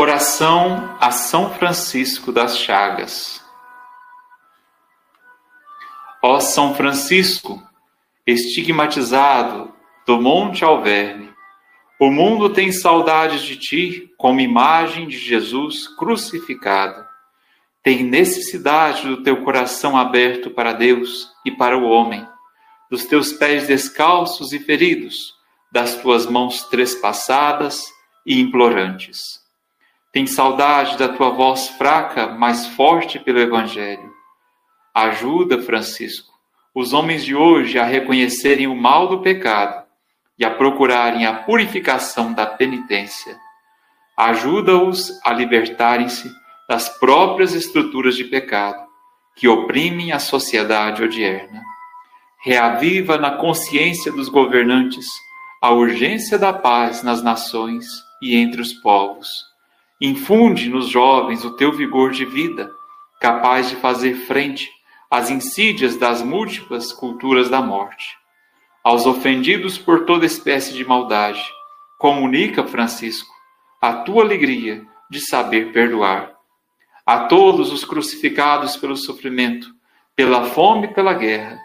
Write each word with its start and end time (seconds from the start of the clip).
Oração 0.00 0.96
a 1.00 1.10
São 1.10 1.52
Francisco 1.54 2.30
das 2.30 2.56
Chagas. 2.56 3.44
Ó 6.22 6.38
São 6.38 6.72
Francisco, 6.72 7.60
estigmatizado 8.24 9.74
do 10.06 10.22
Monte 10.22 10.64
Alverne, 10.64 11.34
o 11.98 12.12
mundo 12.12 12.48
tem 12.48 12.70
saudades 12.70 13.42
de 13.42 13.56
ti 13.56 14.08
como 14.16 14.38
imagem 14.38 15.08
de 15.08 15.18
Jesus 15.18 15.88
crucificado. 15.88 17.04
Tem 17.82 18.04
necessidade 18.04 19.02
do 19.02 19.24
teu 19.24 19.42
coração 19.42 19.96
aberto 19.96 20.48
para 20.48 20.74
Deus 20.74 21.28
e 21.44 21.50
para 21.50 21.76
o 21.76 21.88
homem, 21.88 22.24
dos 22.88 23.04
teus 23.04 23.32
pés 23.32 23.66
descalços 23.66 24.52
e 24.52 24.60
feridos, 24.60 25.34
das 25.72 25.96
tuas 25.96 26.24
mãos 26.24 26.62
trespassadas 26.68 27.84
e 28.24 28.40
implorantes. 28.40 29.47
Tem 30.10 30.26
saudade 30.26 30.96
da 30.96 31.08
tua 31.08 31.28
voz 31.30 31.68
fraca, 31.68 32.28
mas 32.28 32.66
forte 32.68 33.18
pelo 33.18 33.40
Evangelho. 33.40 34.10
Ajuda, 34.94 35.60
Francisco, 35.60 36.32
os 36.74 36.94
homens 36.94 37.22
de 37.24 37.34
hoje 37.34 37.78
a 37.78 37.84
reconhecerem 37.84 38.66
o 38.66 38.74
mal 38.74 39.06
do 39.06 39.20
pecado 39.20 39.84
e 40.38 40.46
a 40.46 40.50
procurarem 40.50 41.26
a 41.26 41.34
purificação 41.34 42.32
da 42.32 42.46
penitência. 42.46 43.36
Ajuda-os 44.16 45.12
a 45.24 45.32
libertarem-se 45.32 46.32
das 46.66 46.88
próprias 46.88 47.52
estruturas 47.52 48.16
de 48.16 48.24
pecado 48.24 48.82
que 49.36 49.46
oprimem 49.46 50.12
a 50.12 50.18
sociedade 50.18 51.02
odierna. 51.02 51.62
Reaviva 52.42 53.18
na 53.18 53.32
consciência 53.32 54.10
dos 54.10 54.30
governantes 54.30 55.06
a 55.60 55.70
urgência 55.70 56.38
da 56.38 56.52
paz 56.52 57.02
nas 57.02 57.22
nações 57.22 57.84
e 58.22 58.36
entre 58.36 58.62
os 58.62 58.72
povos 58.72 59.47
Infunde 60.00 60.68
nos 60.68 60.88
jovens 60.88 61.44
o 61.44 61.56
teu 61.56 61.72
vigor 61.72 62.12
de 62.12 62.24
vida, 62.24 62.70
capaz 63.20 63.68
de 63.68 63.76
fazer 63.76 64.14
frente 64.14 64.70
às 65.10 65.28
insídias 65.28 65.96
das 65.96 66.22
múltiplas 66.22 66.92
culturas 66.92 67.48
da 67.48 67.60
morte. 67.60 68.16
Aos 68.84 69.06
ofendidos 69.06 69.76
por 69.76 70.06
toda 70.06 70.24
espécie 70.24 70.72
de 70.72 70.84
maldade, 70.84 71.42
comunica, 71.98 72.64
Francisco, 72.64 73.34
a 73.80 73.92
tua 73.92 74.22
alegria 74.22 74.86
de 75.10 75.20
saber 75.20 75.72
perdoar. 75.72 76.32
A 77.04 77.24
todos 77.24 77.72
os 77.72 77.84
crucificados 77.84 78.76
pelo 78.76 78.96
sofrimento, 78.96 79.68
pela 80.14 80.44
fome 80.44 80.86
e 80.86 80.94
pela 80.94 81.14
guerra, 81.14 81.58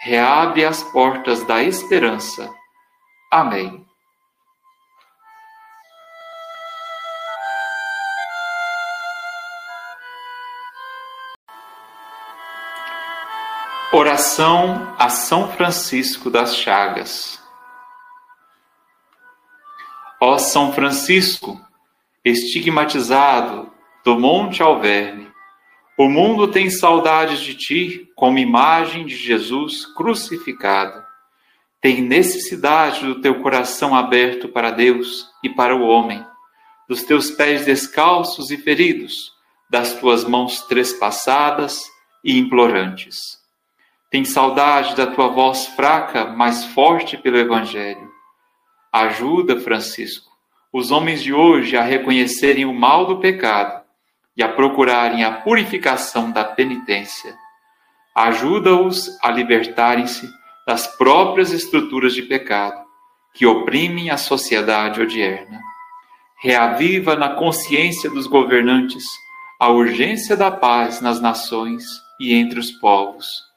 reabre 0.00 0.64
as 0.64 0.82
portas 0.82 1.44
da 1.44 1.62
esperança. 1.62 2.48
Amém. 3.32 3.89
Oração 13.92 14.94
a 14.96 15.08
São 15.08 15.50
Francisco 15.50 16.30
das 16.30 16.54
Chagas. 16.54 17.42
Ó 20.20 20.38
São 20.38 20.72
Francisco, 20.72 21.60
estigmatizado 22.24 23.68
do 24.04 24.16
Monte 24.16 24.62
Alverne, 24.62 25.28
o 25.98 26.08
mundo 26.08 26.46
tem 26.46 26.70
saudades 26.70 27.40
de 27.40 27.56
ti 27.56 28.08
como 28.14 28.38
imagem 28.38 29.04
de 29.04 29.16
Jesus 29.16 29.84
crucificado. 29.86 31.04
Tem 31.80 32.00
necessidade 32.00 33.04
do 33.04 33.20
teu 33.20 33.42
coração 33.42 33.92
aberto 33.92 34.48
para 34.48 34.70
Deus 34.70 35.26
e 35.42 35.48
para 35.48 35.74
o 35.74 35.82
homem, 35.82 36.24
dos 36.88 37.02
teus 37.02 37.28
pés 37.32 37.64
descalços 37.64 38.52
e 38.52 38.56
feridos, 38.56 39.32
das 39.68 39.94
tuas 39.94 40.22
mãos 40.22 40.62
trespassadas 40.62 41.82
e 42.22 42.38
implorantes. 42.38 43.39
Tem 44.10 44.24
saudade 44.24 44.96
da 44.96 45.06
tua 45.06 45.28
voz 45.28 45.66
fraca, 45.66 46.24
mas 46.24 46.64
forte 46.64 47.16
pelo 47.16 47.38
Evangelho. 47.38 48.10
Ajuda, 48.92 49.60
Francisco, 49.60 50.28
os 50.72 50.90
homens 50.90 51.22
de 51.22 51.32
hoje 51.32 51.76
a 51.76 51.82
reconhecerem 51.82 52.64
o 52.64 52.74
mal 52.74 53.06
do 53.06 53.20
pecado 53.20 53.84
e 54.36 54.42
a 54.42 54.48
procurarem 54.48 55.22
a 55.22 55.30
purificação 55.30 56.32
da 56.32 56.42
penitência. 56.42 57.36
Ajuda-os 58.12 59.16
a 59.22 59.30
libertarem-se 59.30 60.28
das 60.66 60.88
próprias 60.96 61.52
estruturas 61.52 62.12
de 62.12 62.22
pecado 62.22 62.84
que 63.32 63.46
oprimem 63.46 64.10
a 64.10 64.16
sociedade 64.16 65.00
odierna. 65.00 65.60
Reaviva 66.42 67.14
na 67.14 67.28
consciência 67.28 68.10
dos 68.10 68.26
governantes 68.26 69.04
a 69.60 69.68
urgência 69.68 70.36
da 70.36 70.50
paz 70.50 71.00
nas 71.00 71.20
nações 71.20 71.84
e 72.18 72.34
entre 72.34 72.58
os 72.58 72.72
povos 72.72 73.49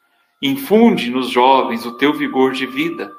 Infunde 0.46 1.10
nos 1.10 1.30
jovens 1.30 1.86
o 1.86 1.94
teu 1.94 2.12
vigor 2.12 2.52
de 2.52 2.66
vida, 2.66 3.10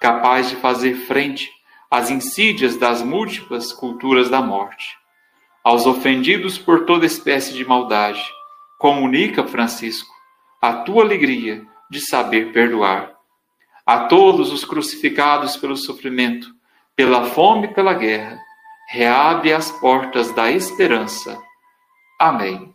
capaz 0.00 0.50
de 0.50 0.56
fazer 0.56 0.96
frente 1.06 1.48
às 1.88 2.10
insídias 2.10 2.76
das 2.76 3.02
múltiplas 3.02 3.72
culturas 3.72 4.28
da 4.28 4.42
morte. 4.42 4.98
Aos 5.62 5.86
ofendidos 5.86 6.58
por 6.58 6.84
toda 6.84 7.06
espécie 7.06 7.54
de 7.54 7.64
maldade, 7.64 8.20
comunica, 8.80 9.46
Francisco, 9.46 10.12
a 10.60 10.72
tua 10.72 11.04
alegria 11.04 11.64
de 11.88 12.00
saber 12.00 12.52
perdoar. 12.52 13.12
A 13.86 14.06
todos 14.06 14.52
os 14.52 14.64
crucificados 14.64 15.56
pelo 15.56 15.76
sofrimento, 15.76 16.52
pela 16.96 17.26
fome 17.26 17.68
e 17.68 17.74
pela 17.74 17.94
guerra, 17.94 18.40
reabre 18.88 19.52
as 19.52 19.70
portas 19.70 20.34
da 20.34 20.50
esperança. 20.50 21.40
Amém. 22.18 22.74